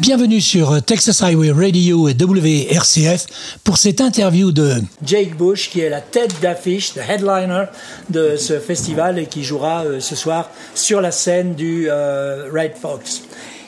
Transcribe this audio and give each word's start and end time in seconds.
Bienvenue 0.00 0.40
sur 0.40 0.82
Texas 0.82 1.22
Highway 1.22 1.52
Radio 1.52 2.08
et 2.08 2.14
WRCF 2.14 3.26
pour 3.62 3.76
cette 3.76 4.00
interview 4.00 4.50
de 4.50 4.82
Jake 5.04 5.36
Bush 5.36 5.70
qui 5.70 5.80
est 5.82 5.88
la 5.88 6.00
tête 6.00 6.40
d'affiche, 6.40 6.96
le 6.96 7.02
headliner 7.02 7.66
de 8.10 8.34
ce 8.36 8.58
festival 8.58 9.20
et 9.20 9.26
qui 9.26 9.44
jouera 9.44 9.84
euh, 9.84 10.00
ce 10.00 10.16
soir 10.16 10.50
sur 10.74 11.00
la 11.00 11.12
scène 11.12 11.54
du 11.54 11.86
euh, 11.88 12.50
Red 12.52 12.72
Fox. 12.76 13.22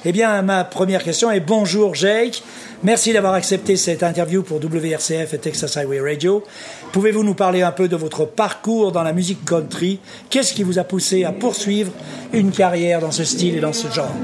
Eh 0.09 0.13
bien, 0.13 0.41
ma 0.43 0.63
première 0.63 1.03
question 1.03 1.33
est 1.33 1.41
bonjour 1.41 1.97
Jake. 1.97 2.41
Merci 2.85 3.13
d'avoir 3.13 3.35
accepté 3.35 3.75
cette 3.75 4.05
interview 4.05 4.45
pour 4.45 4.59
WRCF 4.59 5.35
et 5.35 5.39
Texas 5.39 5.77
Highway 5.77 5.99
Radio. 5.99 6.45
Pouvez-vous 6.93 7.25
nous 7.25 7.35
parler 7.35 7.63
un 7.63 7.73
peu 7.73 7.89
de 7.89 7.97
votre 7.97 8.25
parcours 8.25 8.93
dans 8.93 9.03
la 9.03 9.13
musique 9.13 9.45
country? 9.45 9.99
Qu'est-ce 10.31 10.55
qui 10.55 10.63
vous 10.63 10.79
a 10.79 10.85
poussé 10.85 11.25
à 11.25 11.33
poursuivre 11.33 11.91
une 12.33 12.53
carrière 12.53 13.01
dans 13.01 13.11
ce 13.11 13.25
style 13.25 13.57
et 13.57 13.61
dans 13.61 13.73
ce 13.73 13.89
genre? 13.93 14.15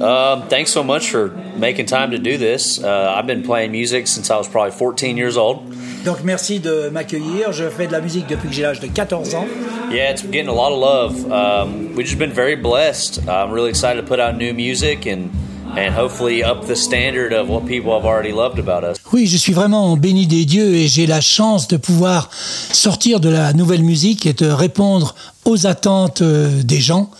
Um, 0.00 0.48
thanks 0.48 0.70
so 0.70 0.82
much 0.82 1.10
for 1.10 1.30
making 1.58 1.84
time 1.84 2.10
to 2.12 2.18
do 2.18 2.38
this. 2.38 2.80
Uh, 2.82 3.14
I've 3.14 3.26
been 3.26 3.42
playing 3.42 3.72
music 3.72 4.06
since 4.06 4.30
I 4.30 4.38
was 4.38 4.48
probably 4.48 4.72
14 4.72 5.18
years 5.18 5.36
old. 5.36 5.58
Donc 6.04 6.18
merci 6.24 6.60
de 6.60 6.88
m'accueillir. 6.88 7.52
Je 7.52 7.68
fais 7.68 7.86
de 7.86 7.92
la 7.92 8.00
musique 8.00 8.26
depuis 8.28 8.48
que 8.48 8.54
j'ai 8.54 8.62
l'âge 8.62 8.80
de 8.80 8.86
14 8.86 9.34
ans. 9.34 9.46
Yeah, 9.90 10.10
it's 10.10 10.22
getting 10.22 10.48
a 10.48 10.52
lot 10.52 10.72
of 10.72 10.80
love. 10.80 11.32
Um, 11.32 11.94
we've 11.96 12.06
just 12.06 12.18
been 12.18 12.32
very 12.32 12.56
blessed. 12.56 13.20
I'm 13.28 13.52
really 13.52 13.70
excited 13.70 14.00
to 14.00 14.06
put 14.06 14.20
out 14.20 14.36
new 14.36 14.52
music 14.52 15.06
and 15.06 15.30
and 15.76 15.94
hopefully 15.94 16.42
up 16.42 16.66
the 16.66 16.74
standard 16.74 17.32
of 17.32 17.48
what 17.48 17.66
people 17.66 17.92
have 17.92 18.04
already 18.04 18.32
loved 18.32 18.58
about 18.58 18.82
us. 18.84 18.96
Oui, 19.12 19.26
je 19.26 19.36
suis 19.36 19.52
vraiment 19.52 19.96
béni 19.96 20.26
des 20.26 20.44
dieux 20.44 20.74
et 20.74 20.86
j'ai 20.86 21.06
la 21.06 21.20
chance 21.20 21.68
de 21.68 21.76
pouvoir 21.76 22.30
sortir 22.72 23.20
de 23.20 23.28
la 23.28 23.52
nouvelle 23.52 23.82
musique 23.82 24.26
et 24.26 24.32
de 24.32 24.46
répondre 24.46 25.14
aux 25.44 25.66
attentes 25.66 26.22
euh, 26.22 26.62
des 26.62 26.80
gens. 26.80 27.10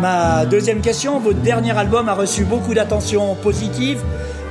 Ma 0.00 0.44
deuxième 0.44 0.82
question, 0.82 1.18
votre 1.18 1.40
dernier 1.40 1.70
album 1.70 2.08
a 2.08 2.14
reçu 2.14 2.44
beaucoup 2.44 2.74
d'attention 2.74 3.34
positive. 3.42 4.00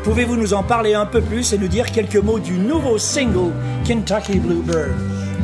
Pouvez-vous 0.05 0.35
nous 0.35 0.53
en 0.53 0.61
parler 0.61 0.93
un 0.93 1.07
peu 1.07 1.19
plus 1.19 1.51
et 1.51 1.57
nous 1.57 1.67
dire 1.67 1.91
quelques 1.91 2.17
mots 2.17 2.37
du 2.37 2.59
nouveau 2.59 2.99
single 2.99 3.51
Kentucky 3.83 4.37
Bluebird 4.37 4.93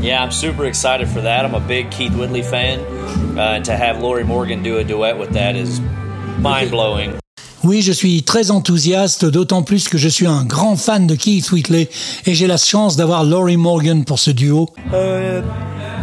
Yeah, 0.04 0.24
I'm 0.24 0.32
super 0.32 0.68
excited 0.68 1.08
for 1.08 1.20
that. 1.24 1.44
I'm 1.44 1.56
a 1.56 1.60
big 1.60 1.90
Keith 1.90 2.14
Whitley 2.14 2.44
fan, 2.44 2.80
uh, 3.36 3.56
and 3.58 3.64
to 3.64 3.72
have 3.72 4.00
Laurie 4.00 4.24
Morgan 4.24 4.62
do 4.62 4.78
a 4.78 4.84
duet 4.84 5.18
with 5.18 5.32
that 5.32 5.56
is 5.56 5.82
mind 6.40 6.70
blowing. 6.70 7.14
Oui, 7.64 7.82
je 7.82 7.92
suis 7.92 8.22
très 8.22 8.52
enthousiaste, 8.52 9.26
d'autant 9.26 9.64
plus 9.64 9.90
que 9.90 9.98
je 9.98 10.08
suis 10.08 10.28
un 10.28 10.46
grand 10.46 10.76
fan 10.76 11.08
de 11.08 11.16
Keith 11.16 11.52
Whitley 11.52 11.90
et 12.28 12.36
j'ai 12.36 12.46
la 12.46 12.58
chance 12.58 12.96
d'avoir 12.96 13.24
Laurie 13.24 13.58
Morgan 13.58 14.06
pour 14.06 14.20
ce 14.20 14.30
duo. 14.30 14.70
Euh, 14.94 15.42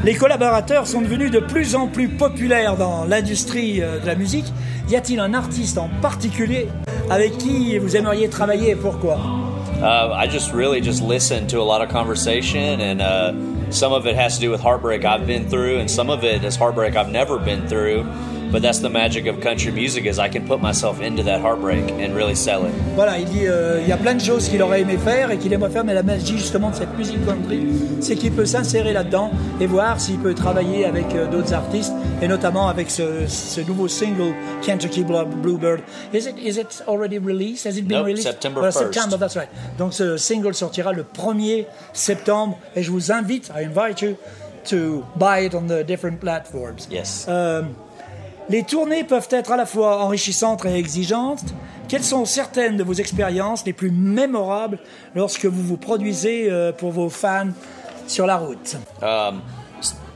les 0.04 0.14
collaborateurs 0.14 0.88
sont 0.88 1.00
devenus 1.00 1.30
de 1.30 1.40
plus 1.40 1.76
en 1.76 1.86
plus 1.86 2.08
populaires 2.08 2.76
dans 2.76 3.04
l'industrie 3.04 3.82
euh, 3.82 4.00
de 4.00 4.06
la 4.06 4.16
musique. 4.16 4.46
Y 4.90 4.96
a-t-il 4.96 5.20
un 5.20 5.34
artiste 5.34 5.76
en 5.76 5.90
particulier 6.00 6.68
avec 7.10 7.36
qui 7.36 7.76
vous 7.78 7.94
aimeriez 7.94 8.30
travailler 8.30 8.70
et 8.70 8.74
pourquoi 8.74 9.18
uh, 9.82 10.12
I 10.14 10.26
just 10.26 10.52
really 10.54 10.80
just 10.80 11.02
listen 11.02 11.46
to 11.48 11.60
a 11.60 11.62
lot 11.62 11.82
of 11.82 11.90
conversation 11.90 12.80
and 12.80 13.02
uh, 13.02 13.32
some 13.70 13.92
of 13.92 14.06
it 14.06 14.16
has 14.16 14.36
to 14.36 14.40
do 14.40 14.50
with 14.50 14.62
heartbreak 14.62 15.04
I've 15.04 15.26
been 15.26 15.46
through 15.48 15.78
and 15.78 15.90
some 15.90 16.08
of 16.08 16.24
it 16.24 16.42
is 16.42 16.56
heartbreak 16.56 16.96
I've 16.96 17.10
never 17.10 17.38
been 17.38 17.68
through. 17.68 18.06
But 18.50 18.62
that's 18.62 18.80
the 18.80 18.88
magic 18.88 19.26
of 19.26 19.40
country 19.40 19.70
music 19.70 20.06
is 20.06 20.18
I 20.18 20.30
can 20.30 20.46
put 20.46 20.62
myself 20.62 21.02
into 21.02 21.22
that 21.24 21.42
heartbreak 21.42 21.90
and 22.00 22.14
really 22.14 22.34
sell 22.34 22.64
it. 22.64 22.72
Voilà, 22.94 23.18
il 23.18 23.26
dit 23.26 23.46
euh, 23.46 23.80
il 23.82 23.88
y 23.88 23.92
a 23.92 23.98
plein 23.98 24.14
de 24.14 24.20
choses 24.20 24.48
qu'il 24.48 24.62
aurait 24.62 24.80
aimé 24.80 24.96
faire 24.96 25.30
et 25.30 25.36
qu'il 25.36 25.52
aimerait 25.52 25.68
faire, 25.68 25.84
mais 25.84 25.92
la 25.92 26.02
magie 26.02 26.38
justement 26.38 26.70
de 26.70 26.76
cette 26.76 26.96
musique 26.96 27.24
country, 27.26 27.66
c'est 28.00 28.16
qu'il 28.16 28.32
peut 28.32 28.46
s'insérer 28.46 28.94
là-dedans 28.94 29.30
et 29.60 29.66
voir 29.66 30.00
s'il 30.00 30.18
peut 30.18 30.32
travailler 30.32 30.86
avec 30.86 31.14
euh, 31.14 31.26
d'autres 31.26 31.52
artistes 31.52 31.92
et 32.22 32.28
notamment 32.28 32.68
avec 32.68 32.90
ce, 32.90 33.26
ce 33.26 33.60
nouveau 33.60 33.86
single 33.86 34.32
Kentucky 34.62 35.04
Bluebird. 35.04 35.80
Is 36.14 36.26
it 36.26 36.36
is 36.42 36.58
it 36.58 36.82
already 36.88 37.18
released? 37.18 37.66
Has 37.66 37.76
it 37.76 37.86
been 37.86 37.98
nope, 37.98 38.06
released? 38.06 38.22
September 38.26 38.62
well, 38.62 38.72
September, 38.72 39.18
that's 39.18 39.36
right. 39.36 39.50
Donc 39.76 39.92
ce 39.92 40.16
single 40.16 40.54
sortira 40.54 40.94
le 40.94 41.02
1er 41.04 41.66
septembre 41.92 42.58
et 42.74 42.82
je 42.82 42.90
vous 42.90 43.12
invite, 43.12 43.50
I 43.54 43.66
invite 43.66 44.00
you 44.00 44.16
to 44.70 45.04
buy 45.16 45.44
it 45.44 45.54
on 45.54 45.66
the 45.66 45.84
different 45.84 46.18
platforms. 46.18 46.88
Yes. 46.90 47.26
Euh, 47.28 47.62
les 48.48 48.62
tournées 48.62 49.04
peuvent 49.04 49.28
être 49.30 49.52
à 49.52 49.56
la 49.56 49.66
fois 49.66 50.02
enrichissantes 50.02 50.64
et 50.64 50.74
exigeantes. 50.74 51.44
Quelles 51.88 52.04
sont 52.04 52.24
certaines 52.24 52.76
de 52.76 52.84
vos 52.84 52.94
expériences 52.94 53.64
les 53.64 53.72
plus 53.72 53.90
mémorables 53.90 54.78
lorsque 55.14 55.46
vous 55.46 55.62
vous 55.62 55.76
produisez 55.76 56.50
euh, 56.50 56.72
pour 56.72 56.92
vos 56.92 57.08
fans 57.08 57.48
sur 58.06 58.26
la 58.26 58.36
route? 58.36 58.76
Um, 59.02 59.40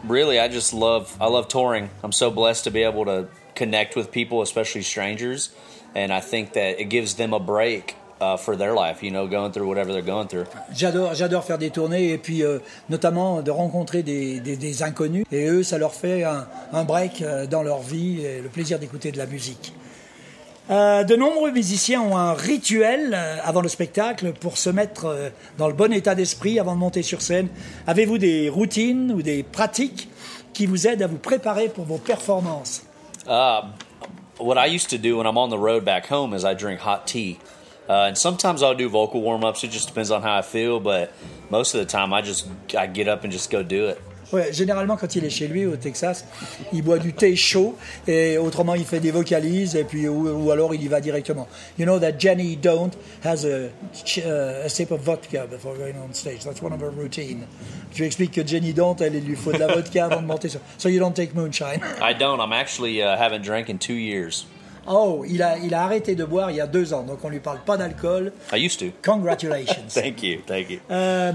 Really, 0.05 0.41
I 0.41 0.49
just 0.49 0.73
love 0.73 1.17
I 1.21 1.29
love 1.29 1.47
touring. 1.47 1.89
I'm 2.03 2.13
so 2.13 2.31
blessed 2.31 2.65
to 2.65 2.71
be 2.71 2.83
able 2.83 3.05
to 3.05 3.29
connect 3.55 3.95
with 3.95 4.11
people, 4.11 4.43
especially 4.43 4.83
strangers, 4.83 5.51
and 5.95 6.13
I 6.13 6.21
think 6.21 6.55
that 6.55 6.81
it 6.81 6.89
gives 6.89 7.15
them 7.15 7.33
a 7.33 7.39
break 7.39 7.95
for 8.39 8.57
their 8.57 8.75
life, 8.75 9.03
you 9.03 9.11
know, 9.11 9.27
going 9.27 9.53
through 9.53 9.69
whatever 9.69 9.93
they're 9.93 10.03
going 10.03 10.27
through. 10.27 10.47
J'adore, 10.75 11.15
j'adore 11.15 11.45
faire 11.45 11.59
des 11.59 11.71
tournées 11.71 12.11
et 12.11 12.19
puis 12.19 12.43
euh, 12.43 12.59
notamment 12.89 13.43
de 13.43 13.51
rencontrer 13.51 14.03
des, 14.03 14.41
des, 14.41 14.57
des, 14.57 14.83
inconnus 14.83 15.25
et 15.33 15.47
eux, 15.47 15.63
ça 15.63 15.79
leur 15.79 15.95
fait 15.95 16.25
un, 16.25 16.47
un 16.73 16.85
break 16.85 17.23
euh, 17.23 17.47
dans 17.47 17.63
leur 17.63 17.81
vie 17.81 18.21
et 18.21 18.41
le 18.41 18.49
plaisir 18.49 18.79
d'écouter 18.79 19.13
de 19.13 19.19
la 19.19 19.27
musique. 19.27 19.73
Euh, 20.71 21.03
de 21.03 21.17
nombreux 21.17 21.51
musiciens 21.51 22.01
ont 22.01 22.17
un 22.17 22.35
rituel 22.35 23.19
avant 23.43 23.61
le 23.61 23.69
spectacle 23.69 24.33
pour 24.33 24.57
se 24.57 24.71
mettre 24.71 25.33
dans 25.59 25.67
le 25.67 25.75
bon 25.75 25.93
état 25.93 26.15
d'esprit 26.15 26.61
avant 26.61 26.75
de 26.75 26.81
monter 26.81 27.03
sur 27.03 27.21
scène. 27.21 27.49
Avez-vous 27.87 28.19
des 28.19 28.49
routines 28.49 29.13
ou 29.13 29.23
des 29.23 29.43
pratiques 29.43 30.09
qui 30.55 30.67
vous 30.67 30.87
aident 30.87 31.03
à 31.03 31.09
vous 31.09 31.19
préparer 31.19 31.69
pour 31.69 31.85
vos 31.85 31.99
performances? 31.99 32.83
Uh, 33.27 33.63
what 34.39 34.57
I 34.57 34.67
used 34.67 34.91
to 34.91 34.99
do 34.99 35.19
when 35.19 35.27
I'm 35.27 35.37
on 35.37 35.51
the 35.51 35.59
road 35.59 35.85
back 35.85 36.07
home 36.07 36.35
is 36.35 36.45
I 36.45 36.55
drink 36.55 36.81
hot 36.81 37.07
tea. 37.07 37.39
Uh, 37.89 38.07
and 38.07 38.17
sometimes 38.17 38.63
I'll 38.63 38.75
do 38.75 38.89
vocal 38.89 39.21
warm 39.21 39.45
ups. 39.45 39.65
It 39.65 39.71
just 39.71 39.89
depends 39.89 40.11
on 40.11 40.23
how 40.23 40.39
I 40.39 40.43
feel. 40.43 40.81
But 40.81 41.13
most 41.51 41.75
of 41.75 41.81
the 41.81 41.87
time, 41.87 42.13
I 42.13 42.23
just 42.23 42.49
I 42.77 42.87
get 42.87 43.09
up 43.09 43.25
and 43.25 43.33
just 43.33 43.51
go 43.51 43.63
do 43.63 43.89
it. 43.89 44.01
Ouais, 44.33 44.51
généralement, 44.51 44.97
quand 44.97 45.15
il 45.15 45.25
est 45.27 45.31
chez 45.31 45.47
lui 45.47 45.67
au 45.67 45.77
Texas, 45.77 46.25
il 46.73 46.83
boit 46.83 46.99
du 46.99 47.13
thé 47.13 47.37
chaud 47.37 47.77
et 48.09 48.39
autrement, 48.39 48.75
il 48.75 48.85
fait 48.87 48.99
des 48.99 49.11
vocalises 49.11 49.77
et 49.77 49.85
puis 49.85 50.09
ou, 50.09 50.27
ou 50.27 50.51
alors 50.51 50.75
il 50.75 50.83
y 50.83 50.89
va 50.89 51.03
directement. 51.03 51.47
You 51.79 51.85
know 51.85 51.99
that 51.99 52.19
Jenny 52.19 52.57
Don't 52.57 52.93
has 53.23 53.45
a, 53.45 53.69
a 54.65 54.69
sip 54.71 54.91
of 54.91 55.01
vodka 55.03 55.47
before 55.47 55.75
going 55.77 55.97
on 56.03 56.15
stage. 56.15 56.45
That's 56.45 56.63
one 56.63 56.73
of 56.73 56.81
her 56.81 56.91
routine. 56.91 57.47
Je 57.93 57.99
lui 57.99 58.07
explique 58.07 58.33
que 58.33 58.47
Jenny 58.47 58.73
Don't, 58.73 58.97
elle, 59.03 59.21
lui 59.21 59.37
faut 59.37 59.53
de 59.53 59.59
la 59.59 59.67
vodka 59.75 60.07
avant 60.07 60.23
de 60.23 60.27
monter 60.27 60.49
sur. 60.49 60.61
So 60.79 60.89
you 60.89 60.99
don't 60.99 61.13
take 61.15 61.35
moonshine. 61.35 61.83
I 62.01 62.15
don't. 62.15 62.41
I'm 62.41 62.55
actually 62.55 63.03
uh, 63.03 63.19
haven't 63.19 63.43
drank 63.43 63.69
in 63.69 63.77
two 63.77 63.99
years. 63.99 64.47
Oh, 64.87 65.25
il 65.29 65.43
a, 65.43 65.59
il 65.59 65.75
a 65.75 65.83
arrêté 65.83 66.15
de 66.15 66.25
boire 66.25 66.51
il 66.51 66.57
y 66.57 66.61
a 66.61 66.67
deux 66.67 66.93
ans, 66.93 67.03
donc 67.03 67.19
on 67.25 67.29
lui 67.29 67.41
parle 67.41 67.61
pas 67.65 67.77
d'alcool. 67.77 68.33
I 68.53 68.65
used 68.65 68.79
to. 68.81 68.87
Congratulations. 69.03 69.83
thank 69.89 70.23
you, 70.23 70.41
thank 70.47 70.71
you. 70.71 70.79
Euh, 70.91 71.33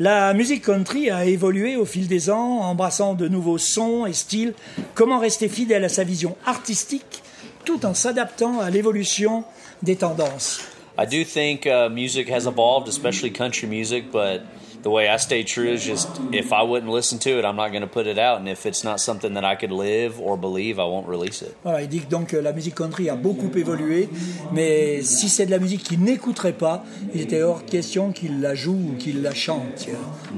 la 0.00 0.32
musique 0.32 0.64
country 0.64 1.10
a 1.10 1.24
évolué 1.24 1.76
au 1.76 1.84
fil 1.84 2.06
des 2.06 2.30
ans, 2.30 2.60
embrassant 2.60 3.14
de 3.14 3.28
nouveaux 3.28 3.58
sons 3.58 4.06
et 4.06 4.12
styles. 4.12 4.54
Comment 4.94 5.18
rester 5.18 5.48
fidèle 5.48 5.84
à 5.84 5.88
sa 5.88 6.04
vision 6.04 6.36
artistique 6.46 7.22
tout 7.64 7.84
en 7.84 7.94
s'adaptant 7.94 8.60
à 8.60 8.70
l'évolution 8.70 9.44
des 9.82 9.96
tendances? 9.96 10.60
I 11.00 11.04
do 11.06 11.22
think 11.24 11.64
uh, 11.66 11.88
music 11.88 12.28
has 12.28 12.46
evolved, 12.46 12.88
especially 12.88 13.30
country 13.30 13.68
music, 13.68 14.10
but 14.10 14.42
the 14.82 14.90
way 14.90 15.08
I 15.08 15.16
stay 15.18 15.44
true 15.44 15.68
is 15.70 15.84
just 15.84 16.08
if 16.32 16.52
I 16.52 16.62
wouldn't 16.62 16.90
listen 16.92 17.18
to 17.20 17.30
it, 17.38 17.44
I'm 17.44 17.54
not 17.56 17.70
going 17.70 17.82
to 17.82 17.88
put 17.88 18.06
it 18.08 18.18
out. 18.18 18.38
And 18.40 18.48
if 18.48 18.66
it's 18.66 18.82
not 18.82 18.98
something 19.00 19.34
that 19.34 19.44
I 19.44 19.54
could 19.56 19.70
live 19.72 20.20
or 20.20 20.36
believe, 20.36 20.78
I 20.80 20.84
won't 20.84 21.06
release 21.08 21.40
it. 21.42 21.54
Voilà, 21.64 21.82
il 21.82 21.88
dit 21.88 22.00
que 22.00 22.08
donc 22.10 22.32
la 22.32 22.52
musique 22.52 22.74
country 22.74 23.08
a 23.08 23.14
beaucoup 23.16 23.50
évolué, 23.56 24.08
mais 24.52 25.02
si 25.02 25.28
c'est 25.28 25.46
de 25.46 25.50
la 25.52 25.58
musique 25.60 25.82
qu'il 25.84 26.00
n'écouterait 26.00 26.52
pas, 26.52 26.84
il 27.14 27.20
était 27.20 27.42
hors 27.42 27.64
question 27.64 28.10
qu'il 28.12 28.40
la 28.40 28.54
joue 28.56 28.78
ou 28.92 28.96
qu'il 28.98 29.22
la 29.22 29.34
chante. 29.34 29.86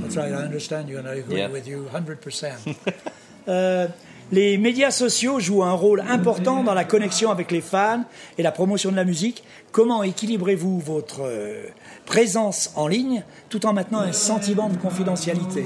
That's 0.03 0.17
right, 0.17 0.31
I 0.33 0.45
understand 0.45 0.89
you 0.89 0.99
and 0.99 1.07
I 1.07 1.21
agree 1.21 1.39
Yeah. 1.39 1.49
with 1.51 1.67
you 1.67 1.87
100%. 1.95 2.75
Euh, 3.49 3.89
les 4.33 4.59
médias 4.59 4.91
sociaux 4.91 5.41
jouent 5.41 5.65
un 5.65 5.73
rôle 5.73 6.05
important 6.09 6.63
dans 6.63 6.75
la 6.75 6.85
connexion 6.85 7.31
avec 7.31 7.51
les 7.51 7.61
fans 7.61 8.05
et 8.39 8.43
la 8.43 8.53
promotion 8.53 8.91
de 8.91 8.97
la 8.97 9.05
musique. 9.05 9.43
Comment 9.73 10.03
équilibrez-vous 10.03 10.79
votre 10.81 11.23
euh, 11.23 11.65
présence 12.07 12.73
en 12.77 12.89
ligne 12.89 13.23
tout 13.49 13.67
en 13.67 13.73
maintenant 13.73 14.01
un 14.01 14.13
sentiment 14.13 14.69
de 14.69 14.77
confidentialité? 14.77 15.65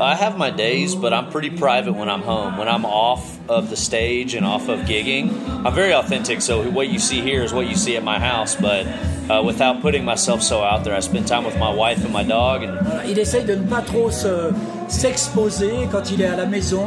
I 0.00 0.14
have 0.20 0.36
my 0.38 0.50
days, 0.50 0.94
but 0.94 1.12
I'm 1.12 1.28
pretty 1.30 1.50
private 1.50 1.94
when 1.94 2.08
I'm 2.08 2.22
home. 2.22 2.58
When 2.58 2.68
I'm 2.68 2.84
off 2.84 3.38
of 3.48 3.68
the 3.70 3.76
stage 3.76 4.34
and 4.34 4.44
off 4.46 4.68
of 4.68 4.80
gigging, 4.86 5.30
I'm 5.64 5.74
very 5.74 5.92
authentic. 5.94 6.40
So 6.42 6.62
what 6.72 6.88
you 6.88 6.98
see 6.98 7.20
here 7.20 7.42
is 7.42 7.52
what 7.52 7.66
you 7.68 7.74
see 7.76 7.96
at 7.96 8.04
my 8.04 8.18
house, 8.18 8.54
but 8.56 8.86
uh, 9.30 9.42
without 9.44 9.80
putting 9.82 10.04
myself 10.04 10.42
so 10.42 10.62
out 10.62 10.84
there. 10.84 10.94
I 10.94 11.00
spend 11.00 11.26
time 11.26 11.44
with 11.44 11.56
my 11.58 11.70
wife 11.74 12.04
and 12.04 12.12
my 12.12 12.22
dog, 12.24 12.62
and 12.64 12.76
Il 13.08 13.18
essaye 13.18 13.44
de 13.44 13.54
ne 13.56 13.66
pas 13.66 13.82
trop 13.82 14.10
se- 14.10 14.52
s'exposer 14.90 15.88
quand 15.92 16.10
il 16.10 16.22
est 16.22 16.26
à 16.26 16.36
la 16.36 16.46
maison. 16.46 16.86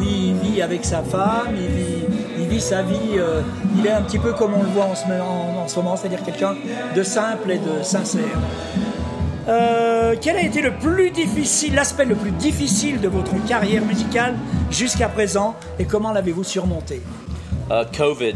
Il 0.00 0.34
vit 0.34 0.62
avec 0.62 0.84
sa 0.84 1.02
femme, 1.02 1.54
il 1.56 2.46
vit, 2.48 2.60
sa 2.60 2.82
vie. 2.82 3.18
euh, 3.18 3.40
il 3.78 3.86
est 3.86 3.90
un 3.90 4.02
petit 4.02 4.18
peu 4.18 4.32
comme 4.32 4.54
on 4.54 4.62
le 4.62 4.68
voit 4.70 4.84
en 4.86 4.94
ce, 4.94 5.04
en- 5.06 5.62
en 5.64 5.68
ce 5.68 5.76
moment, 5.76 5.96
c'est-à-dire 5.96 6.22
quelqu'un 6.24 6.54
de 6.94 7.02
simple 7.02 7.50
et 7.50 7.58
de 7.58 7.82
sincère. 7.82 8.22
Euh, 9.48 10.14
quel 10.20 10.36
a 10.36 10.42
été 10.42 10.60
le 10.60 10.72
plus 10.72 11.10
difficile, 11.10 11.74
l'aspect 11.74 12.04
le 12.04 12.14
plus 12.16 12.32
difficile 12.32 13.00
de 13.00 13.08
votre 13.08 13.32
carrière 13.46 13.84
musicale 13.84 14.34
jusqu'à 14.70 15.08
présent 15.08 15.54
et 15.78 15.84
comment 15.84 16.12
l'avez-vous 16.12 16.42
surmonté? 16.44 17.00
Uh, 17.70 17.84
COVID. 17.96 18.34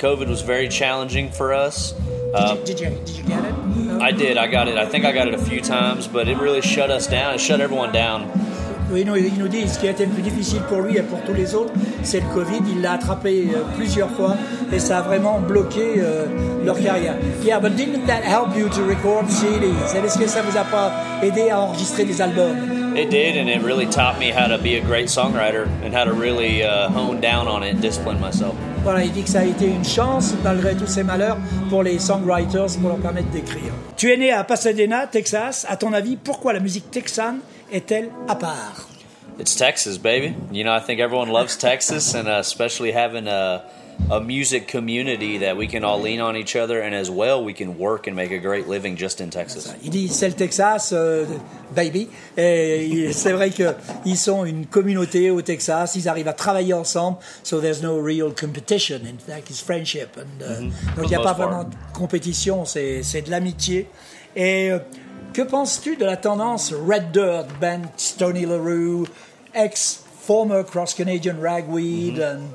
COVID 0.00 0.28
was 0.28 0.42
very 0.44 0.68
challenging 0.70 1.30
for 1.32 1.52
us. 1.52 1.94
Uh, 2.34 2.56
did, 2.56 2.68
you, 2.68 2.74
did, 2.74 2.80
you, 2.80 2.98
did, 2.98 3.16
you, 3.16 3.22
get 3.22 3.44
it? 3.44 3.52
No? 3.58 4.00
I 4.00 4.10
did. 4.10 4.36
I 4.36 4.48
got 4.48 4.66
it. 4.66 4.76
I 4.76 4.86
think 4.86 5.04
I 5.04 5.12
got 5.12 5.28
it 5.28 5.34
a 5.34 5.38
few 5.38 5.60
times, 5.60 6.08
but 6.08 6.26
it 6.26 6.36
really 6.36 6.62
shut 6.62 6.90
us 6.90 7.06
down. 7.06 7.34
It 7.34 7.40
shut 7.40 7.60
everyone 7.60 7.92
down. 7.92 8.28
Oui, 8.94 9.04
non, 9.04 9.16
il 9.16 9.36
nous 9.40 9.48
dit 9.48 9.66
ce 9.66 9.76
qui 9.80 9.88
a 9.88 9.90
été 9.90 10.06
le 10.06 10.12
plus 10.12 10.22
difficile 10.22 10.60
pour 10.68 10.80
lui 10.80 10.96
et 10.96 11.02
pour 11.02 11.20
tous 11.22 11.34
les 11.34 11.52
autres, 11.56 11.72
c'est 12.04 12.20
le 12.20 12.28
Covid. 12.32 12.60
Il 12.70 12.80
l'a 12.80 12.92
attrapé 12.92 13.48
euh, 13.52 13.64
plusieurs 13.76 14.08
fois 14.08 14.36
et 14.72 14.78
ça 14.78 14.98
a 14.98 15.02
vraiment 15.02 15.40
bloqué 15.40 15.94
euh, 15.98 16.26
leur 16.64 16.78
carrière. 16.78 17.16
Yeah, 17.42 17.58
but 17.58 17.74
didn't 17.74 18.06
that 18.06 18.22
help 18.22 18.56
you 18.56 18.68
to 18.68 18.86
record 18.86 19.28
CDs? 19.28 19.96
Est-ce 19.96 20.16
que 20.16 20.28
ça 20.28 20.42
vous 20.42 20.56
a 20.56 20.62
pas 20.62 20.92
aidé 21.24 21.50
à 21.50 21.58
enregistrer 21.58 22.04
des 22.04 22.22
albums? 22.22 22.56
It 22.96 23.10
did, 23.10 23.36
and 23.36 23.48
it 23.48 23.64
really 23.64 23.86
taught 23.86 24.20
me 24.20 24.30
how 24.30 24.46
to 24.46 24.62
be 24.62 24.76
a 24.76 24.80
great 24.80 25.08
songwriter 25.08 25.66
and 25.84 25.92
how 25.92 26.04
to 26.04 26.12
really 26.12 26.62
uh, 26.62 26.88
hone 26.90 27.20
down 27.20 27.48
on 27.48 27.64
it 27.64 27.74
and 27.74 27.80
discipline 27.80 28.20
myself. 28.20 28.54
Voilà, 28.84 29.02
il 29.02 29.10
dit 29.10 29.24
que 29.24 29.30
ça 29.30 29.40
a 29.40 29.44
été 29.44 29.66
une 29.66 29.84
chance, 29.84 30.34
malgré 30.44 30.76
tous 30.76 30.86
ces 30.86 31.02
malheurs, 31.02 31.38
pour 31.68 31.82
les 31.82 31.98
songwriters, 31.98 32.78
pour 32.80 32.90
leur 32.90 32.98
permettre 32.98 33.30
d'écrire. 33.30 33.72
Tu 33.96 34.12
es 34.12 34.16
né 34.16 34.30
à 34.30 34.44
Pasadena, 34.44 35.08
Texas. 35.08 35.66
À 35.68 35.76
ton 35.76 35.92
avis, 35.92 36.14
pourquoi 36.14 36.52
la 36.52 36.60
musique 36.60 36.88
texane 36.92 37.38
est-elle 37.72 38.10
à 38.28 38.36
part? 38.36 38.83
It's 39.38 39.56
Texas, 39.56 39.98
baby. 39.98 40.36
You 40.52 40.62
know, 40.62 40.72
I 40.72 40.80
think 40.80 41.00
everyone 41.00 41.28
loves 41.28 41.56
Texas, 41.56 42.14
and 42.14 42.28
uh, 42.28 42.38
especially 42.38 42.92
having 42.92 43.26
a 43.26 43.64
a 44.10 44.20
music 44.20 44.66
community 44.66 45.38
that 45.38 45.56
we 45.56 45.66
can 45.66 45.84
all 45.84 46.00
lean 46.00 46.20
on 46.20 46.36
each 46.36 46.56
other, 46.56 46.80
and 46.80 46.94
as 46.94 47.10
well, 47.10 47.42
we 47.42 47.52
can 47.52 47.78
work 47.78 48.06
and 48.06 48.16
make 48.16 48.30
a 48.32 48.38
great 48.38 48.66
living 48.68 48.96
just 48.96 49.20
in 49.20 49.30
Texas. 49.30 49.72
Il 49.82 49.90
dit 49.90 50.08
c'est 50.08 50.28
le 50.28 50.34
Texas, 50.34 50.92
euh, 50.92 51.26
baby. 51.74 52.08
Et 52.36 53.12
c'est 53.12 53.32
vrai 53.32 53.50
qu'ils 53.50 54.16
sont 54.16 54.44
une 54.44 54.66
communauté 54.66 55.30
au 55.30 55.42
Texas. 55.42 55.94
Ils 55.96 56.08
arrivent 56.08 56.28
à 56.28 56.32
travailler 56.32 56.74
ensemble, 56.74 57.18
so 57.42 57.60
there's 57.60 57.82
no 57.82 58.00
real 58.00 58.32
competition. 58.32 59.00
In 59.04 59.18
fact, 59.18 59.50
it's 59.50 59.60
friendship. 59.60 60.16
And, 60.16 60.42
uh, 60.42 60.60
mm 60.60 60.70
-hmm. 60.70 60.96
Donc 60.96 61.04
il 61.06 61.08
n'y 61.08 61.16
a 61.16 61.18
pas 61.18 61.34
part. 61.34 61.48
vraiment 61.48 61.64
de 61.64 61.74
compétition, 61.92 62.64
c'est 62.64 63.22
de 63.22 63.30
l'amitié. 63.30 63.88
Et 64.36 64.70
euh, 64.70 64.78
que 65.34 65.42
penses-tu 65.42 65.96
de 65.96 66.04
la 66.04 66.16
tendance 66.16 66.72
Red 66.72 67.12
Dirt, 67.12 67.60
band 67.60 67.88
Stony 67.96 68.46
LaRue, 68.46 69.06
ex-former 69.52 70.62
cross-Canadian 70.62 71.40
ragweed, 71.40 72.14
mm 72.14 72.20
-hmm. 72.20 72.30
and 72.30 72.54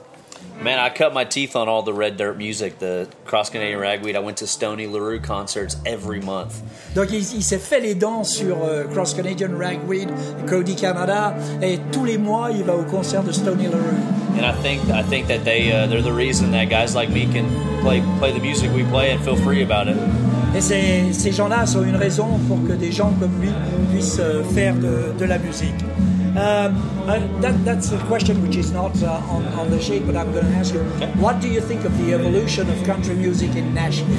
Man, 0.62 0.78
I 0.78 0.90
cut 0.90 1.14
my 1.14 1.26
teeth 1.26 1.56
on 1.56 1.70
all 1.70 1.84
the 1.84 1.94
red 1.94 2.18
dirt 2.18 2.38
music, 2.38 2.80
the 2.80 3.08
Cross 3.26 3.52
Canadian 3.52 3.80
Ragweed. 3.80 4.16
I 4.16 4.20
went 4.20 4.38
to 4.38 4.48
Stony 4.48 4.88
LaRue 4.88 5.22
concerts 5.22 5.78
every 5.86 6.20
month. 6.20 6.62
Donc 6.96 7.12
il, 7.12 7.24
il 7.34 7.44
s'est 7.44 7.60
fait 7.60 7.80
les 7.80 7.96
dents 7.96 8.26
sur 8.26 8.58
euh, 8.64 8.84
Cross 8.94 9.14
Canadian 9.14 9.58
Ragweed, 9.58 10.10
Cody 10.48 10.76
Canada, 10.76 11.34
et 11.62 11.80
tous 11.94 12.06
les 12.06 12.18
mois 12.18 12.52
il 12.52 12.64
va 12.64 12.74
au 12.74 12.84
concert 12.84 13.24
de 13.24 13.32
Stony 13.32 13.68
LaRue. 13.68 14.00
And 14.38 14.46
I 14.46 14.54
think 14.62 14.82
I 14.90 15.04
think 15.04 15.28
that 15.28 15.44
they 15.46 15.72
uh, 15.72 15.88
they're 15.88 16.02
the 16.02 16.12
reason 16.12 16.52
that 16.52 16.66
guys 16.70 16.94
like 16.94 17.10
me 17.10 17.26
can 17.32 17.46
play 17.82 18.02
play 18.20 18.32
the 18.34 18.42
music 18.42 18.70
we 18.74 18.84
play 18.84 19.12
and 19.12 19.24
feel 19.24 19.38
free 19.38 19.64
about 19.64 19.88
it. 19.88 19.98
Et 20.56 20.62
ces, 20.62 21.14
ces 21.14 21.32
gens-là 21.32 21.66
sont 21.66 21.84
une 21.84 21.96
raison 21.96 22.40
pour 22.48 22.58
que 22.68 22.74
des 22.74 22.92
gens 22.92 23.14
comme 23.20 23.32
lui 23.42 23.50
puissent 23.92 24.20
euh, 24.20 24.44
faire 24.44 24.76
de, 24.76 25.18
de 25.18 25.26
la 25.26 25.38
musique. 25.38 25.76
Um, 26.36 26.76
that, 27.42 27.54
that's 27.66 27.92
a 27.92 27.98
question 28.08 28.42
which 28.44 28.56
is 28.56 28.72
not 28.72 28.92
uh, 29.04 29.20
on, 29.30 29.44
on, 29.60 29.70
the 29.72 29.82
sheet, 29.82 30.06
but 30.06 30.16
I'm 30.16 30.32
going 30.32 30.46
to 30.46 30.52
ask 30.54 30.74
you. 30.74 30.82
What 31.20 31.42
do 31.42 31.48
you 31.48 31.60
think 31.60 31.84
of 31.86 31.98
the 31.98 32.14
evolution 32.14 32.70
of 32.70 32.84
country 32.86 33.16
music 33.16 33.56
in 33.56 33.74
Nashville? 33.74 34.16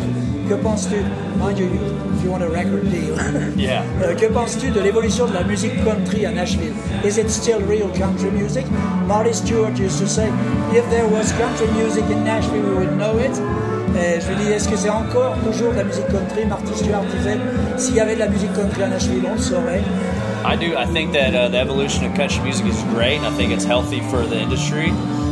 Que 0.49 0.57
penses-tu, 0.57 1.01
mind 1.39 1.59
you, 1.59 1.71
if 2.17 2.25
you 2.25 2.31
want 2.31 2.43
a 2.43 2.49
record 2.49 2.91
deal, 2.91 3.17
yeah. 3.57 3.85
uh, 4.03 4.15
que 4.17 4.29
penses-tu 4.29 4.71
de 4.71 4.81
l'évolution 4.81 5.27
de 5.27 5.35
la 5.35 5.45
musique 5.45 5.85
country 5.85 6.27
à 6.27 6.33
Nashville? 6.33 6.75
Is 7.05 7.17
it 7.17 7.31
still 7.31 7.61
real 7.61 7.89
country 7.97 8.31
music? 8.33 8.67
Marty 9.07 9.33
Stewart 9.33 9.79
used 9.79 9.99
to 10.01 10.09
say, 10.09 10.29
if 10.73 10.85
there 10.91 11.07
was 11.07 11.33
country 11.33 11.69
music 11.77 12.05
in 12.11 12.25
Nashville, 12.25 12.63
we 12.63 12.87
would 12.87 12.99
know 12.99 13.17
it. 13.19 13.33
Et 13.97 14.21
je 14.21 14.29
lui 14.29 14.45
dis, 14.45 14.53
est-ce 14.53 14.69
que 14.69 14.77
c'est 14.77 14.91
encore 14.91 15.37
toujours 15.45 15.73
de 15.73 15.79
la 15.79 15.85
musique 15.85 16.07
country 16.07 16.47
Marty 16.47 16.75
Stewart 16.75 17.03
disait, 17.03 17.39
s'il 17.77 17.95
y 17.95 18.01
avait 18.01 18.15
de 18.15 18.21
la 18.21 18.29
musique 18.29 18.53
country 18.55 18.83
à 18.83 18.89
Nashville, 18.89 19.25
on 19.29 19.35
le 19.35 19.41
saurait. 19.41 19.83
I 20.43 20.57
do. 20.57 20.77
I 20.77 20.87
think 20.87 21.13
that 21.13 21.35
uh, 21.35 21.49
the 21.51 21.59
evolution 21.59 22.07
of 22.07 22.15
country 22.15 22.43
music 22.43 22.65
is 22.67 22.83
great. 22.95 23.21
I 23.21 23.31
think 23.37 23.53
it's 23.53 23.65
healthy 23.65 24.01
for 24.11 24.25
the 24.25 24.41
industry. 24.41 24.91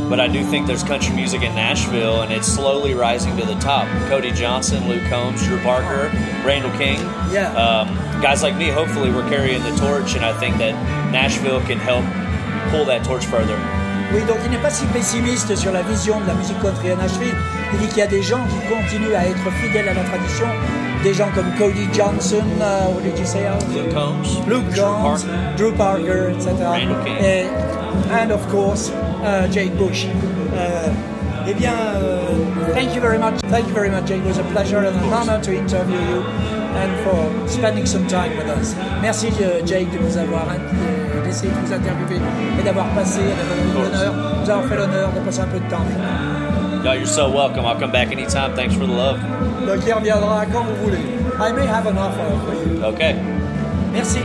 But 0.08 0.20
I 0.20 0.28
do 0.28 0.42
think 0.42 0.66
there's 0.66 0.82
country 0.82 1.14
music 1.14 1.42
in 1.42 1.54
Nashville, 1.54 2.22
and 2.22 2.32
it's 2.32 2.46
slowly 2.46 2.94
rising 2.94 3.36
to 3.38 3.44
the 3.44 3.56
top. 3.56 3.86
Cody 4.08 4.32
Johnson, 4.32 4.86
Luke 4.88 5.02
Combs, 5.08 5.42
Drew 5.46 5.58
Parker, 5.60 6.10
Randall 6.44 6.72
King. 6.78 6.98
Yeah. 7.30 7.52
Um, 7.54 7.88
guys 8.22 8.42
like 8.42 8.56
me, 8.56 8.68
hopefully, 8.68 9.10
we're 9.10 9.28
carrying 9.28 9.62
the 9.62 9.76
torch, 9.76 10.14
and 10.14 10.24
I 10.24 10.32
think 10.38 10.56
that 10.58 10.74
Nashville 11.12 11.60
can 11.62 11.78
help 11.78 12.04
pull 12.70 12.84
that 12.86 13.04
torch 13.04 13.24
further. 13.26 13.58
Oui, 14.14 14.22
donc 14.26 14.38
il 14.44 14.50
n'est 14.50 14.62
pas 14.62 14.70
si 14.70 14.86
pessimiste 14.86 15.54
sur 15.56 15.72
la 15.72 15.82
vision 15.82 16.18
de 16.20 16.26
la 16.26 16.34
musique 16.34 16.58
country 16.60 16.90
à 16.90 16.96
Nashville. 16.96 17.34
Il 17.72 17.78
dit 17.80 17.88
qu'il 17.88 17.98
y 17.98 18.02
a 18.02 18.06
des 18.06 18.22
gens 18.22 18.40
qui 18.48 18.58
continuent 18.68 19.14
à 19.14 19.26
être 19.26 19.50
fidèles 19.62 19.88
à 19.88 19.94
la 19.94 20.02
tradition 20.02 20.46
des 21.02 21.14
gens 21.14 21.28
comme 21.34 21.50
Cody 21.56 21.88
Johnson, 21.92 22.44
uh, 22.60 22.90
what 22.92 23.02
did 23.02 23.18
you 23.18 23.24
say? 23.24 23.48
Luke 23.74 23.92
Combs, 23.94 24.46
Luke 24.48 24.74
Combs, 24.74 25.24
Drew 25.56 25.72
Parker, 25.72 26.30
etc. 26.30 26.50
And, 27.20 27.48
and 28.10 28.32
of 28.32 28.46
course, 28.48 28.90
uh, 29.22 29.48
Jake 29.50 29.76
Bush. 29.76 30.06
Uh, 30.52 30.92
eh 31.46 31.54
bien, 31.54 31.72
uh, 31.72 32.72
thank 32.74 32.94
you 32.94 33.00
very 33.00 33.18
much. 33.18 33.40
Thank 33.42 33.68
you 33.68 33.74
very 33.74 33.90
much. 33.90 34.10
It 34.10 34.24
was 34.24 34.38
a 34.38 34.44
pleasure 34.44 34.78
and 34.78 34.96
an 34.96 35.12
honor 35.12 35.40
to 35.42 35.54
interview 35.54 35.98
you 35.98 36.22
and 36.74 36.92
for 37.04 37.48
spending 37.48 37.86
some 37.86 38.06
time 38.06 38.36
with 38.36 38.48
us. 38.48 38.74
Merci, 39.00 39.28
uh, 39.28 39.64
Jake, 39.64 39.90
de 39.90 39.98
nous 39.98 40.16
avoir 40.16 40.46
d'essayer 41.28 41.52
de 41.52 41.66
vous 41.66 41.72
interviewer 41.72 42.20
et 42.58 42.62
d'avoir 42.62 42.86
passé, 42.88 43.20
l'honneur, 43.74 44.14
nous 44.42 44.50
avoir 44.50 44.66
fait 44.66 44.76
l'honneur 44.76 45.10
de 45.12 45.20
passer 45.20 45.40
un 45.40 45.46
peu 45.46 45.60
de 45.60 45.70
temps. 45.70 45.84
No, 46.84 46.92
you're 46.92 47.06
so 47.06 47.28
welcome. 47.28 47.66
I'll 47.66 47.78
come 47.78 47.90
back 47.92 48.12
anytime. 48.12 48.54
Thanks 48.54 48.74
for 48.74 48.86
the 48.86 48.92
love. 48.92 49.18
Donc 49.66 49.84
il 49.86 49.92
reviendra 49.92 50.46
quand 50.46 50.64
vous 50.64 50.84
voulez. 50.84 51.04
I 51.38 51.52
may 51.52 51.66
have 51.66 51.86
an 51.86 51.98
offer 51.98 52.24
for 52.46 52.54
you. 52.54 52.82
Okay. 52.84 53.16
Merci. 53.92 54.20